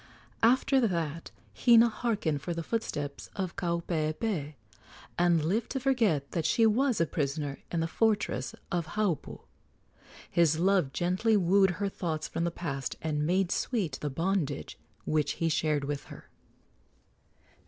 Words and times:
After 0.41 0.81
that 0.87 1.29
Hina 1.53 1.87
harkened 1.87 2.41
for 2.41 2.55
the 2.55 2.63
footsteps 2.63 3.29
of 3.35 3.55
Kaupeepee, 3.55 4.55
and 5.15 5.45
lived 5.45 5.69
to 5.73 5.79
forget 5.79 6.31
that 6.31 6.43
she 6.47 6.65
was 6.65 6.99
a 6.99 7.05
prisoner 7.05 7.59
in 7.71 7.81
the 7.81 7.87
fortress 7.87 8.55
of 8.71 8.87
Haupu. 8.97 9.41
His 10.27 10.57
love 10.57 10.91
gently 10.91 11.37
wooed 11.37 11.73
her 11.77 11.87
thoughts 11.87 12.27
from 12.27 12.45
the 12.45 12.49
past 12.49 12.95
and 13.03 13.27
made 13.27 13.51
sweet 13.51 13.99
the 14.01 14.09
bondage 14.09 14.75
which 15.05 15.33
he 15.33 15.49
shared 15.49 15.83
with 15.83 16.05
her. 16.05 16.31